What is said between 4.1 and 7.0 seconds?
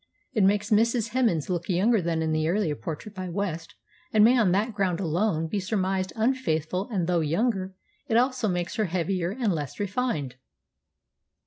and may on that ground alone be surmised unfaithful,